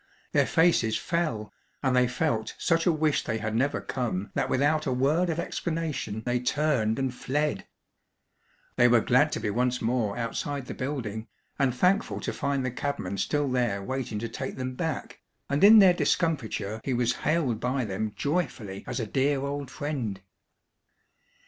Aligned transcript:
Their 0.31 0.47
faces 0.47 0.97
fell, 0.97 1.53
and 1.83 1.95
they 1.95 2.07
felt 2.07 2.55
such 2.57 2.87
a 2.87 2.91
wish 2.91 3.23
they 3.23 3.37
had 3.37 3.53
never 3.53 3.79
come 3.79 4.31
that 4.33 4.49
without 4.49 4.87
a 4.87 4.91
word 4.91 5.29
of 5.29 5.37
explanation 5.39 6.23
they 6.25 6.39
turned 6.39 6.97
and 6.97 7.13
fled. 7.13 7.67
They 8.77 8.87
were 8.87 9.01
glad 9.01 9.31
to 9.33 9.39
be 9.39 9.51
once 9.51 9.79
more 9.79 10.17
outside 10.17 10.65
the 10.65 10.73
building, 10.73 11.27
and 11.59 11.71
thankful 11.71 12.19
to 12.21 12.33
find 12.33 12.65
the 12.65 12.71
cabman 12.71 13.19
still 13.19 13.47
there 13.47 13.83
waiting 13.83 14.17
to 14.17 14.27
take 14.27 14.55
them 14.57 14.73
back, 14.73 15.19
and 15.47 15.63
in 15.63 15.77
their 15.77 15.93
discomfiture 15.93 16.81
he 16.83 16.95
was 16.95 17.17
hailed 17.21 17.59
by 17.59 17.85
them 17.85 18.11
joyfully 18.15 18.83
as 18.87 18.99
a 18.99 19.05
dear 19.05 19.41
old 19.41 19.69
friend. 19.69 20.21